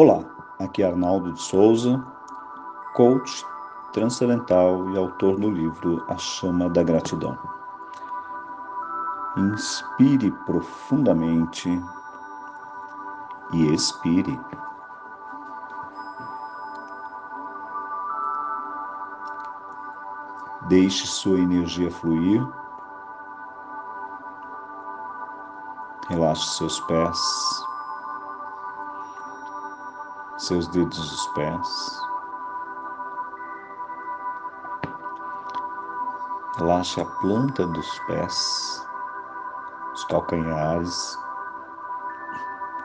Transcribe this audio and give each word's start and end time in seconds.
Olá, 0.00 0.24
aqui 0.60 0.80
é 0.80 0.86
Arnaldo 0.86 1.32
de 1.32 1.42
Souza, 1.42 2.00
coach 2.94 3.44
transcendental 3.92 4.88
e 4.90 4.96
autor 4.96 5.36
do 5.36 5.50
livro 5.50 6.04
A 6.08 6.16
Chama 6.16 6.70
da 6.70 6.84
Gratidão. 6.84 7.36
Inspire 9.36 10.30
profundamente 10.46 11.68
e 13.52 13.74
expire. 13.74 14.38
Deixe 20.68 21.08
sua 21.08 21.40
energia 21.40 21.90
fluir. 21.90 22.46
Relaxe 26.08 26.56
seus 26.56 26.78
pés 26.82 27.67
seus 30.38 30.68
dedos 30.68 31.10
dos 31.10 31.26
pés. 31.34 32.00
Relaxe 36.58 37.00
a 37.00 37.04
planta 37.04 37.66
dos 37.66 37.98
pés, 38.06 38.86
os 39.92 40.04
calcanhares, 40.04 41.18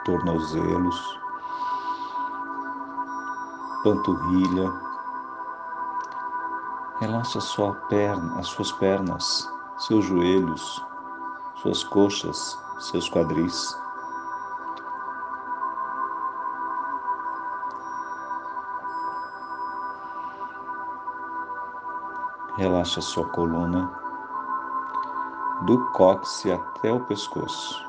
tornozelos, 0.04 1.20
panturrilha. 3.84 4.74
Relaxe 7.02 7.38
a 7.38 7.42
sua 7.42 7.74
perna, 7.88 8.40
as 8.40 8.48
suas 8.48 8.72
pernas, 8.72 9.48
seus 9.78 10.06
joelhos, 10.06 10.84
suas 11.56 11.84
coxas, 11.84 12.60
seus 12.80 13.08
quadris. 13.10 13.83
Relaxa 22.56 23.02
sua 23.02 23.28
coluna, 23.30 23.92
do 25.66 25.84
cóccix 25.92 26.54
até 26.54 26.92
o 26.94 27.00
pescoço. 27.06 27.84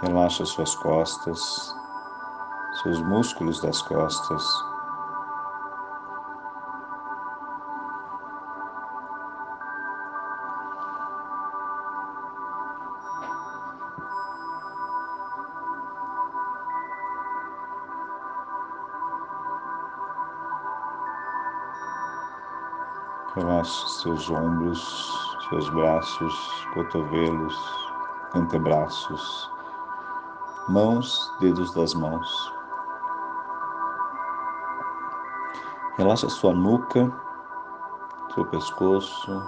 Relaxa 0.00 0.44
suas 0.44 0.74
costas, 0.74 1.76
seus 2.82 3.00
músculos 3.02 3.60
das 3.60 3.80
costas. 3.82 4.71
Seus 24.12 24.30
ombros, 24.30 25.38
seus 25.48 25.70
braços, 25.70 26.66
cotovelos, 26.74 27.56
antebraços, 28.34 29.50
mãos, 30.68 31.32
dedos 31.40 31.72
das 31.72 31.94
mãos. 31.94 32.52
Relaxe 35.96 36.28
sua 36.28 36.52
nuca, 36.52 37.10
seu 38.34 38.44
pescoço, 38.46 39.42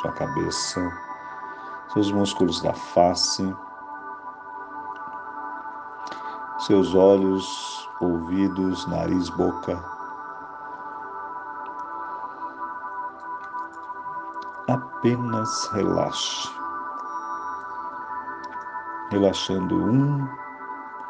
sua 0.00 0.12
cabeça, 0.12 0.80
seus 1.92 2.12
músculos 2.12 2.60
da 2.60 2.74
face, 2.74 3.56
seus 6.60 6.94
olhos, 6.94 7.88
ouvidos, 8.00 8.86
nariz, 8.86 9.28
boca 9.30 9.97
apenas 14.98 15.68
relaxe. 15.72 16.48
Relaxando 19.10 19.76
um, 19.76 20.28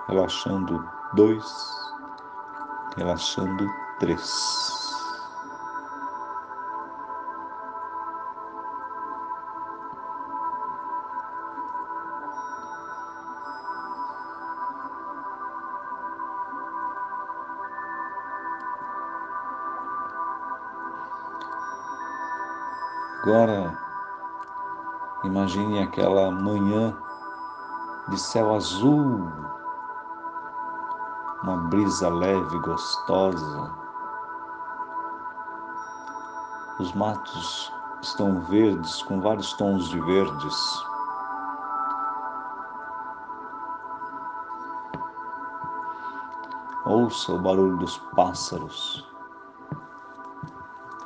relaxando 0.08 0.88
dois, 1.14 1.44
relaxando 2.96 3.66
três. 3.98 4.78
Agora, 23.22 23.77
imagine 25.28 25.82
aquela 25.82 26.30
manhã 26.30 26.96
de 28.08 28.18
céu 28.18 28.54
azul, 28.54 29.30
uma 31.42 31.56
brisa 31.68 32.08
leve, 32.08 32.58
gostosa. 32.60 33.70
Os 36.80 36.94
matos 36.94 37.72
estão 38.00 38.40
verdes, 38.42 39.02
com 39.02 39.20
vários 39.20 39.52
tons 39.54 39.88
de 39.90 40.00
verdes. 40.00 40.84
Ouça 46.86 47.32
o 47.32 47.38
barulho 47.38 47.76
dos 47.76 47.98
pássaros, 48.16 49.06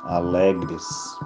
alegres. 0.05 1.19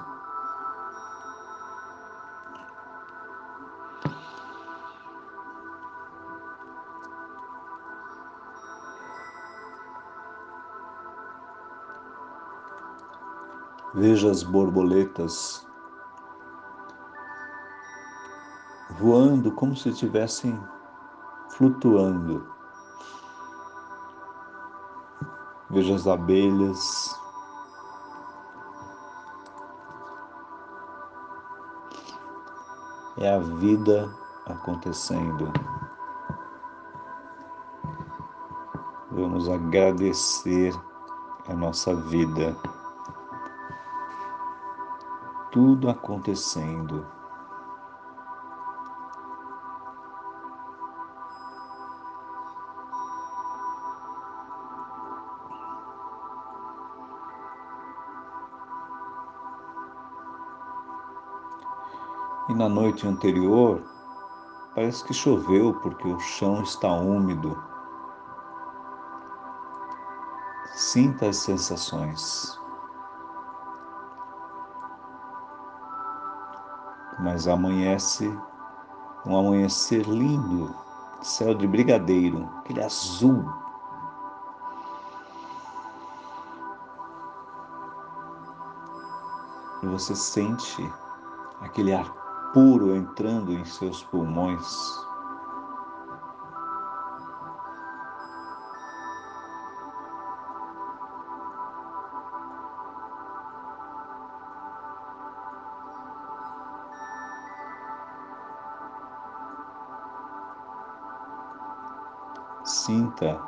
Veja 13.98 14.30
as 14.30 14.44
borboletas 14.44 15.66
voando 19.00 19.52
como 19.54 19.76
se 19.76 19.90
estivessem 19.90 20.56
flutuando. 21.50 22.48
Veja 25.72 25.96
as 25.96 26.06
abelhas. 26.06 27.20
É 33.18 33.34
a 33.34 33.40
vida 33.40 34.16
acontecendo. 34.46 35.52
Vamos 39.10 39.50
agradecer 39.50 40.72
a 41.48 41.56
nossa 41.56 41.96
vida 41.96 42.56
tudo 45.58 45.90
acontecendo. 45.90 47.04
E 62.48 62.54
na 62.54 62.70
noite 62.70 63.08
anterior, 63.08 63.82
parece 64.76 65.04
que 65.06 65.12
choveu 65.12 65.74
porque 65.82 66.08
o 66.08 66.20
chão 66.20 66.62
está 66.62 66.94
úmido. 66.94 67.58
Sinta 70.76 71.30
as 71.30 71.38
sensações. 71.38 72.67
Mas 77.28 77.46
amanhece 77.46 78.26
um 79.26 79.38
amanhecer 79.38 80.08
lindo, 80.08 80.74
céu 81.22 81.54
de 81.54 81.68
brigadeiro, 81.68 82.50
aquele 82.60 82.82
azul. 82.82 83.44
E 89.84 89.88
você 89.88 90.16
sente 90.16 90.90
aquele 91.60 91.94
ar 91.94 92.10
puro 92.54 92.96
entrando 92.96 93.52
em 93.52 93.66
seus 93.66 94.02
pulmões. 94.04 95.07
Sinta 112.68 113.42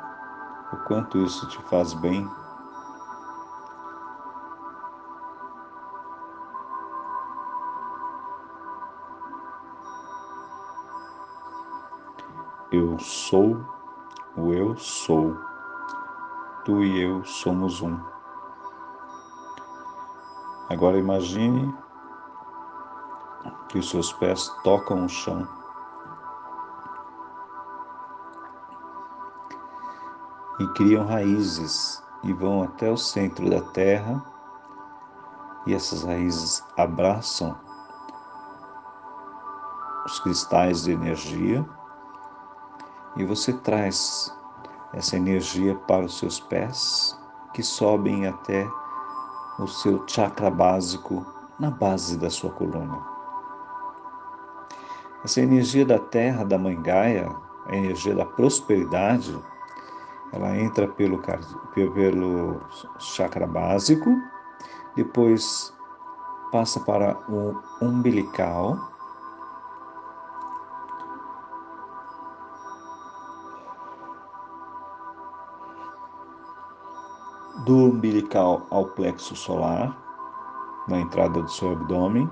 o 0.72 0.78
quanto 0.86 1.18
isso 1.18 1.46
te 1.46 1.60
faz 1.64 1.92
bem. 1.92 2.26
Eu 12.72 12.98
sou 12.98 13.62
o 14.38 14.54
eu 14.54 14.74
sou. 14.78 15.36
Tu 16.64 16.82
e 16.82 17.02
eu 17.02 17.22
somos 17.22 17.82
um. 17.82 18.00
Agora 20.70 20.96
imagine 20.96 21.76
que 23.68 23.78
os 23.78 23.90
seus 23.90 24.14
pés 24.14 24.48
tocam 24.64 25.04
o 25.04 25.08
chão. 25.10 25.59
E 30.60 30.66
criam 30.74 31.06
raízes 31.06 32.04
e 32.22 32.32
vão 32.34 32.62
até 32.62 32.90
o 32.90 32.96
centro 32.96 33.48
da 33.48 33.62
terra, 33.72 34.22
e 35.66 35.74
essas 35.74 36.04
raízes 36.04 36.62
abraçam 36.76 37.58
os 40.04 40.20
cristais 40.20 40.84
de 40.84 40.92
energia, 40.92 41.66
e 43.16 43.24
você 43.24 43.54
traz 43.54 44.36
essa 44.92 45.16
energia 45.16 45.74
para 45.86 46.04
os 46.04 46.18
seus 46.18 46.38
pés, 46.38 47.18
que 47.54 47.62
sobem 47.62 48.26
até 48.26 48.68
o 49.58 49.66
seu 49.66 50.06
chakra 50.06 50.50
básico 50.50 51.24
na 51.58 51.70
base 51.70 52.18
da 52.18 52.28
sua 52.28 52.50
coluna. 52.50 52.98
Essa 55.24 55.40
energia 55.40 55.84
da 55.84 55.98
terra, 55.98 56.44
da 56.44 56.58
mãe 56.58 56.80
Gaia, 56.82 57.30
a 57.66 57.76
energia 57.76 58.14
da 58.14 58.24
prosperidade, 58.24 59.38
ela 60.32 60.56
entra 60.56 60.86
pelo, 60.86 61.20
pelo 61.74 62.60
chakra 62.98 63.46
básico, 63.46 64.10
depois 64.94 65.74
passa 66.52 66.80
para 66.80 67.16
o 67.28 67.60
umbilical, 67.80 68.78
do 77.64 77.76
umbilical 77.76 78.66
ao 78.70 78.86
plexo 78.86 79.36
solar, 79.36 79.96
na 80.88 80.98
entrada 80.98 81.42
do 81.42 81.48
seu 81.48 81.72
abdômen, 81.72 82.28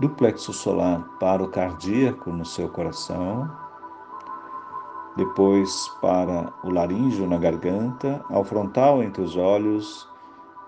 do 0.00 0.10
plexo 0.10 0.52
solar 0.52 1.00
para 1.20 1.42
o 1.42 1.48
cardíaco 1.48 2.30
no 2.30 2.44
seu 2.44 2.68
coração, 2.68 3.61
depois 5.16 5.88
para 6.00 6.52
o 6.64 6.70
laríngeo 6.70 7.26
na 7.26 7.36
garganta, 7.36 8.24
ao 8.30 8.44
frontal 8.44 9.02
entre 9.02 9.22
os 9.22 9.36
olhos 9.36 10.08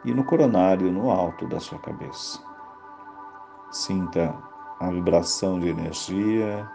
e 0.04 0.12
no 0.12 0.24
coronário 0.24 0.92
no 0.92 1.10
alto 1.10 1.46
da 1.46 1.58
sua 1.58 1.78
cabeça. 1.78 2.42
Sinta 3.70 4.34
a 4.80 4.90
vibração 4.90 5.58
de 5.58 5.68
energia, 5.68 6.68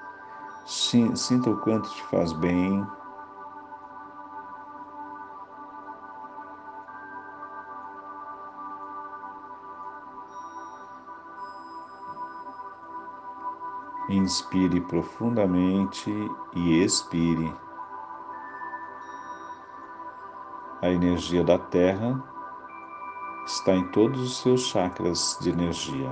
sinta 0.66 1.50
o 1.50 1.57
quanto 1.57 1.89
te 1.89 2.04
faz 2.06 2.33
bem. 2.33 2.86
Inspire 14.09 14.81
profundamente 14.81 16.11
e 16.56 16.83
expire. 16.83 17.53
A 20.81 20.89
energia 20.89 21.44
da 21.44 21.59
Terra 21.59 22.21
está 23.45 23.73
em 23.75 23.88
todos 23.91 24.19
os 24.19 24.38
seus 24.41 24.61
chakras 24.61 25.38
de 25.41 25.51
energia. 25.51 26.09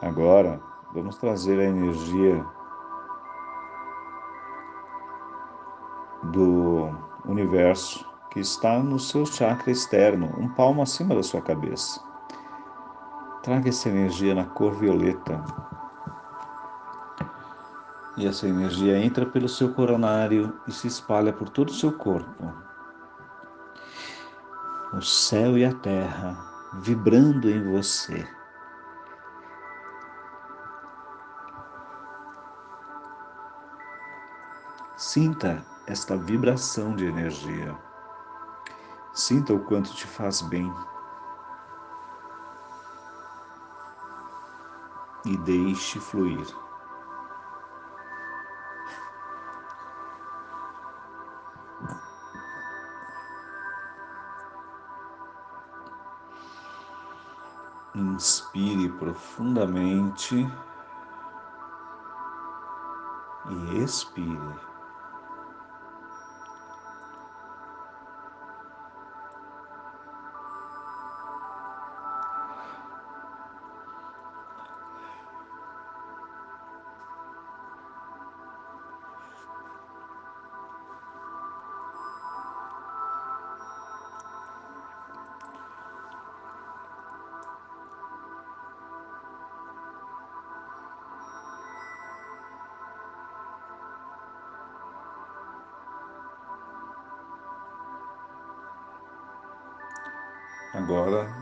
Agora, 0.00 0.60
vamos 0.94 1.16
trazer 1.16 1.60
a 1.60 1.64
energia 1.64 2.44
do 6.24 6.88
universo 7.26 8.06
que 8.30 8.40
está 8.40 8.78
no 8.78 8.98
seu 8.98 9.26
chakra 9.26 9.70
externo, 9.70 10.32
um 10.38 10.48
palmo 10.48 10.82
acima 10.82 11.14
da 11.14 11.22
sua 11.22 11.42
cabeça. 11.42 12.02
Traga 13.42 13.68
essa 13.68 13.88
energia 13.88 14.34
na 14.34 14.44
cor 14.44 14.72
violeta, 14.72 15.44
e 18.16 18.26
essa 18.26 18.46
energia 18.46 18.98
entra 18.98 19.24
pelo 19.24 19.48
seu 19.48 19.72
coronário 19.72 20.60
e 20.66 20.72
se 20.72 20.86
espalha 20.86 21.32
por 21.32 21.48
todo 21.48 21.68
o 21.68 21.74
seu 21.74 21.92
corpo. 21.92 22.52
O 24.92 25.00
céu 25.00 25.56
e 25.56 25.64
a 25.64 25.72
terra 25.72 26.36
vibrando 26.74 27.48
em 27.48 27.70
você. 27.70 28.28
Sinta 34.96 35.64
esta 35.86 36.16
vibração 36.16 36.94
de 36.94 37.06
energia. 37.06 37.76
Sinta 39.14 39.52
o 39.52 39.60
quanto 39.64 39.94
te 39.94 40.06
faz 40.06 40.42
bem. 40.42 40.72
E 45.24 45.36
deixe 45.38 45.98
fluir. 45.98 46.46
Inspire 58.22 58.88
profundamente 59.00 60.48
e 63.48 63.82
expire. 63.82 64.71
Agora 100.82 101.32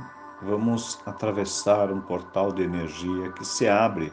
vamos 0.43 1.01
atravessar 1.07 1.91
um 1.91 1.99
portal 1.99 2.53
de 2.53 2.63
energia 2.63 3.33
que 3.33 3.43
se 3.43 3.67
abre 3.67 4.13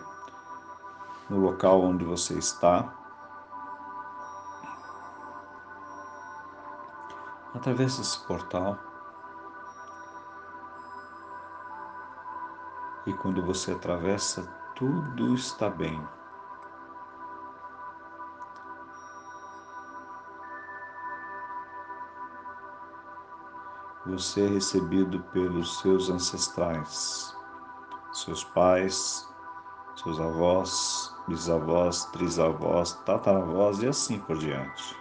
no 1.29 1.37
local 1.37 1.81
onde 1.81 2.05
você 2.05 2.35
está. 2.35 2.93
Atravesse 7.53 7.99
esse 7.99 8.25
portal. 8.25 8.79
E 13.05 13.13
quando 13.15 13.45
você 13.45 13.73
atravessa, 13.73 14.43
tudo 14.75 15.33
está 15.33 15.69
bem. 15.69 16.01
Você 24.07 24.45
é 24.45 24.49
recebido 24.49 25.19
pelos 25.33 25.79
seus 25.79 26.09
ancestrais, 26.09 27.35
seus 28.13 28.43
pais, 28.43 29.27
seus 29.95 30.19
avós, 30.19 31.13
bisavós, 31.27 32.05
trisavós, 32.05 32.93
tataravós 33.05 33.83
e 33.83 33.87
assim 33.87 34.19
por 34.19 34.37
diante. 34.37 34.95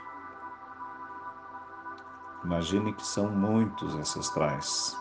Imagine 2.45 2.93
que 2.93 3.07
são 3.07 3.31
muitos 3.31 3.95
ancestrais. 3.95 4.97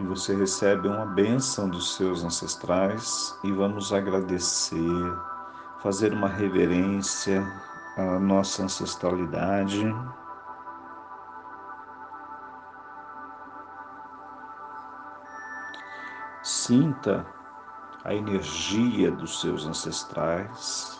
E 0.00 0.02
você 0.02 0.34
recebe 0.34 0.88
uma 0.88 1.04
bênção 1.04 1.68
dos 1.68 1.94
seus 1.94 2.24
ancestrais 2.24 3.38
e 3.44 3.52
vamos 3.52 3.92
agradecer, 3.92 5.14
fazer 5.82 6.14
uma 6.14 6.26
reverência 6.26 7.46
à 7.98 8.18
nossa 8.18 8.62
ancestralidade. 8.62 9.94
Sinta 16.42 17.26
a 18.02 18.14
energia 18.14 19.10
dos 19.10 19.42
seus 19.42 19.66
ancestrais. 19.66 20.98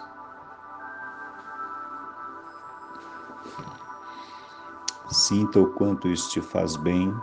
Sinta 5.08 5.58
o 5.58 5.72
quanto 5.72 6.06
isso 6.06 6.30
te 6.30 6.42
faz 6.42 6.76
bem. 6.76 7.18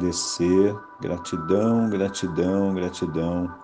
Agradecer, 0.00 0.74
gratidão, 1.00 1.90
gratidão, 1.90 2.74
gratidão 2.74 3.54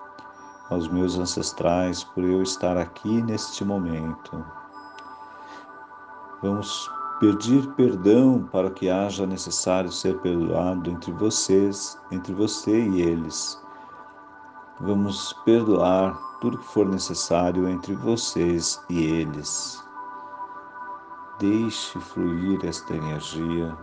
aos 0.69 0.87
meus 0.89 1.19
ancestrais 1.19 2.05
por 2.05 2.23
eu 2.25 2.43
estar 2.43 2.77
aqui 2.77 3.23
neste 3.23 3.65
momento. 3.65 4.45
Vamos 6.43 6.91
pedir 7.19 7.67
perdão 7.75 8.47
para 8.53 8.71
que 8.71 8.91
haja 8.91 9.27
necessário 9.27 9.91
ser 9.91 10.19
perdoado 10.19 10.91
entre 10.91 11.11
vocês, 11.13 11.99
entre 12.11 12.35
você 12.35 12.87
e 12.87 13.01
eles. 13.01 13.59
Vamos 14.81 15.33
perdoar 15.47 16.15
tudo 16.43 16.59
que 16.59 16.67
for 16.67 16.87
necessário 16.87 17.67
entre 17.67 17.95
vocês 17.95 18.79
e 18.91 19.03
eles. 19.05 19.83
Deixe 21.39 21.99
fluir 21.99 22.63
esta 22.67 22.95
energia 22.95 23.75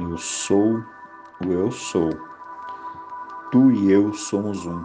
Eu 0.00 0.16
sou 0.16 0.82
o 1.44 1.52
eu 1.52 1.70
sou. 1.70 2.08
Tu 3.50 3.70
e 3.70 3.92
eu 3.92 4.14
somos 4.14 4.64
um. 4.64 4.82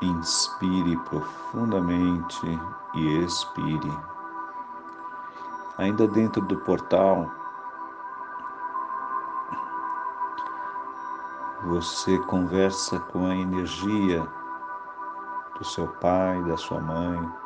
Inspire 0.00 0.96
profundamente 1.04 2.46
e 2.94 3.18
expire. 3.18 3.92
Ainda 5.76 6.08
dentro 6.08 6.40
do 6.40 6.56
portal, 6.60 7.30
você 11.64 12.18
conversa 12.20 12.98
com 12.98 13.26
a 13.26 13.36
energia 13.36 14.26
do 15.58 15.64
seu 15.64 15.86
pai, 15.86 16.42
da 16.44 16.56
sua 16.56 16.80
mãe, 16.80 17.45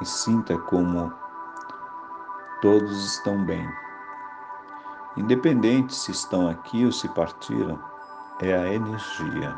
e 0.00 0.04
sinta 0.04 0.58
como 0.58 1.12
todos 2.60 3.14
estão 3.14 3.44
bem. 3.44 3.68
Independente 5.16 5.94
se 5.94 6.10
estão 6.10 6.48
aqui 6.48 6.84
ou 6.84 6.92
se 6.92 7.08
partiram, 7.10 7.78
é 8.40 8.54
a 8.54 8.72
energia. 8.72 9.56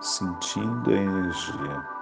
Sentindo 0.00 0.90
a 0.90 0.94
energia. 0.94 1.97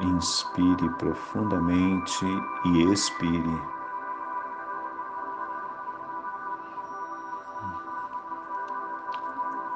Inspire 0.00 0.88
profundamente 0.96 2.24
e 2.66 2.92
expire. 2.92 3.62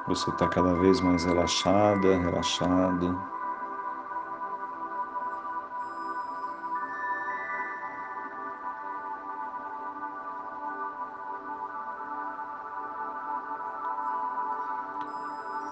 Você 0.07 0.31
está 0.31 0.49
cada 0.49 0.75
vez 0.75 1.01
mais 1.01 1.25
relaxada, 1.25 2.19
relaxado. 2.19 3.21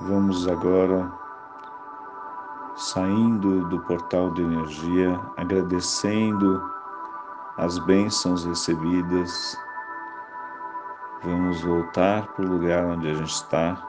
Vamos 0.00 0.48
agora 0.48 1.19
saindo 2.92 3.68
do 3.68 3.78
portal 3.80 4.32
de 4.32 4.42
energia, 4.42 5.20
agradecendo 5.36 6.60
as 7.56 7.78
bênçãos 7.78 8.44
recebidas. 8.44 9.56
Vamos 11.22 11.60
voltar 11.60 12.26
para 12.28 12.44
o 12.44 12.48
lugar 12.48 12.84
onde 12.86 13.08
a 13.08 13.14
gente 13.14 13.30
está. 13.30 13.80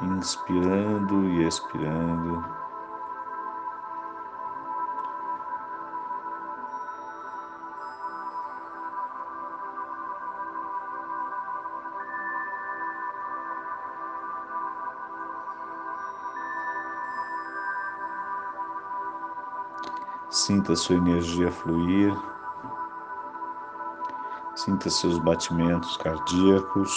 Inspirando 0.00 1.24
e 1.26 1.46
expirando. 1.46 2.63
Sinta 20.44 20.76
sua 20.76 20.96
energia 20.96 21.50
fluir. 21.50 22.14
Sinta 24.54 24.90
seus 24.90 25.18
batimentos 25.20 25.96
cardíacos. 25.96 26.90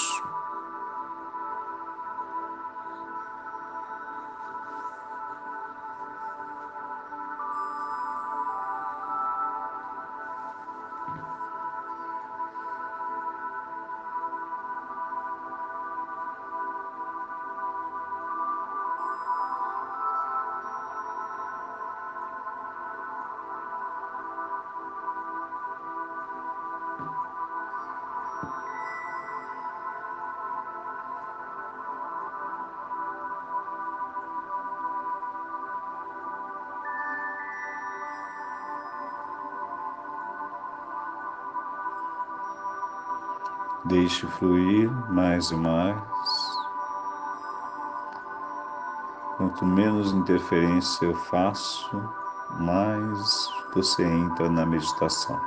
Deixe 43.87 44.27
fluir 44.27 44.91
mais 45.09 45.49
e 45.49 45.55
mais. 45.55 45.97
Quanto 49.37 49.65
menos 49.65 50.11
interferência 50.11 51.05
eu 51.05 51.13
faço, 51.13 51.89
mais 52.59 53.49
você 53.73 54.03
entra 54.03 54.49
na 54.49 54.65
meditação. 54.65 55.39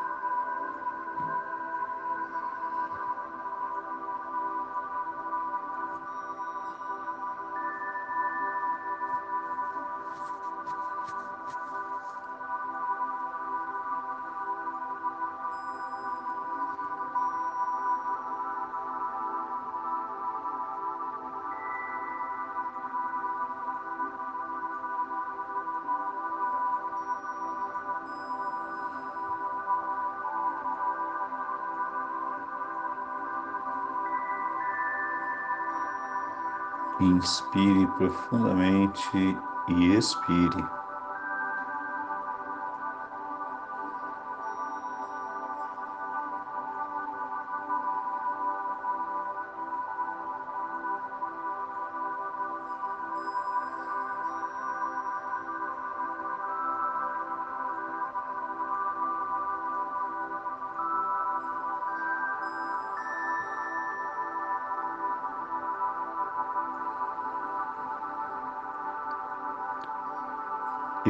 Inspire 37.01 37.87
profundamente 37.97 39.39
e 39.69 39.97
expire. 39.97 40.80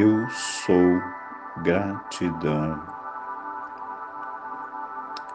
Eu 0.02 0.30
sou 0.30 1.02
gratidão. 1.58 2.82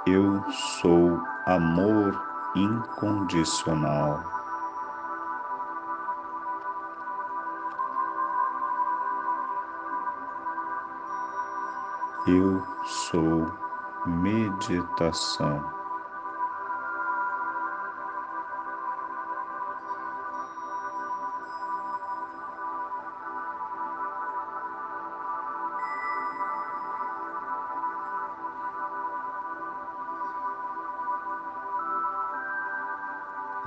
Eu 0.08 0.44
sou 0.52 1.22
amor 1.46 2.20
incondicional. 2.56 4.24
Eu 12.26 12.66
sou 12.86 13.46
meditação. 14.08 15.75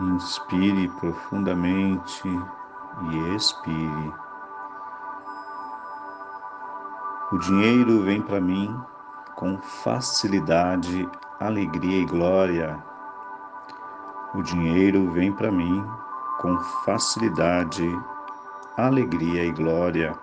Inspire 0.00 0.88
profundamente 1.00 2.28
e 3.10 3.34
expire. 3.34 4.14
O 7.32 7.38
dinheiro 7.38 8.04
vem 8.04 8.22
para 8.22 8.40
mim 8.40 8.80
com 9.34 9.58
facilidade, 9.58 11.08
alegria 11.40 12.02
e 12.02 12.06
glória. 12.06 12.80
O 14.34 14.42
dinheiro 14.42 15.10
vem 15.10 15.32
para 15.32 15.50
mim 15.50 15.84
com 16.38 16.56
facilidade, 16.84 17.84
alegria 18.76 19.46
e 19.46 19.50
glória. 19.50 20.16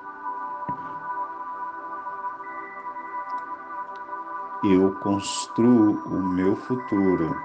Eu 4.63 4.95
construo 5.01 6.01
o 6.05 6.23
meu 6.23 6.55
futuro 6.55 7.35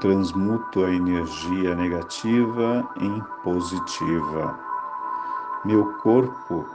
transmuto 0.00 0.84
a 0.84 0.90
energia 0.90 1.74
negativa 1.74 2.88
em 2.96 3.20
positiva. 3.42 4.58
Meu 5.64 5.92
corpo 5.98 6.66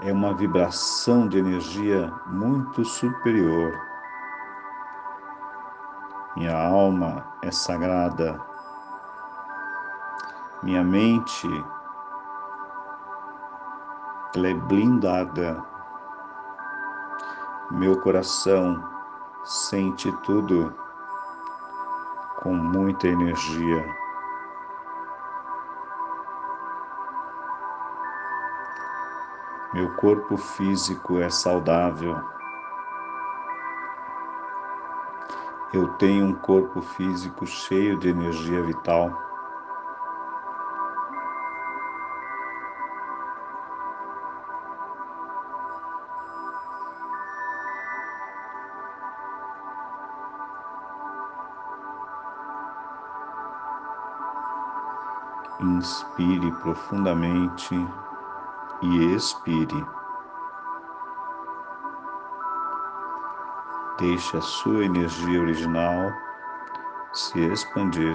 é 0.00 0.10
uma 0.10 0.32
vibração 0.34 1.28
de 1.28 1.38
energia 1.38 2.10
muito 2.26 2.82
superior. 2.84 3.78
Minha 6.36 6.56
alma 6.56 7.26
é 7.42 7.50
sagrada. 7.50 8.40
Minha 10.62 10.82
mente 10.82 11.48
ela 14.34 14.48
é 14.48 14.54
blindada. 14.54 15.62
Meu 17.70 18.00
coração 18.00 18.82
sente 19.44 20.10
tudo 20.22 20.74
com 22.42 22.54
muita 22.54 23.06
energia. 23.06 23.84
Meu 29.72 29.94
corpo 29.94 30.36
físico 30.36 31.20
é 31.20 31.30
saudável. 31.30 32.20
Eu 35.72 35.86
tenho 35.94 36.26
um 36.26 36.34
corpo 36.34 36.82
físico 36.82 37.46
cheio 37.46 37.96
de 37.96 38.08
energia 38.08 38.60
vital. 38.62 39.29
Inspire 55.80 56.52
profundamente 56.60 57.74
e 58.82 59.14
expire. 59.14 59.86
Deixe 63.98 64.36
a 64.36 64.42
sua 64.42 64.84
energia 64.84 65.40
original 65.40 66.12
se 67.14 67.40
expandir. 67.46 68.14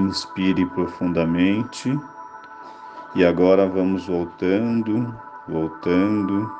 Inspire 0.00 0.64
profundamente 0.64 2.00
e 3.14 3.24
agora 3.24 3.68
vamos 3.68 4.06
voltando, 4.06 5.14
voltando, 5.46 6.50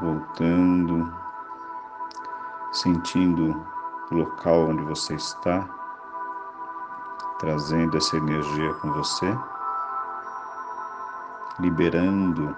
voltando, 0.00 1.12
sentindo 2.70 3.66
o 4.12 4.14
local 4.14 4.68
onde 4.68 4.84
você 4.84 5.16
está, 5.16 5.68
trazendo 7.40 7.96
essa 7.96 8.16
energia 8.16 8.74
com 8.74 8.92
você, 8.92 9.36
liberando 11.58 12.56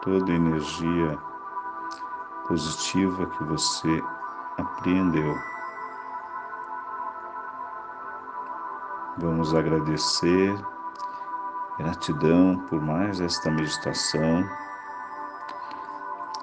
toda 0.00 0.30
a 0.30 0.36
energia 0.36 1.18
positiva 2.46 3.26
que 3.26 3.44
você 3.44 4.02
apreendeu. 4.58 5.55
Vamos 9.18 9.54
agradecer, 9.54 10.54
gratidão 11.78 12.58
por 12.68 12.82
mais 12.82 13.18
esta 13.20 13.50
meditação. 13.50 14.44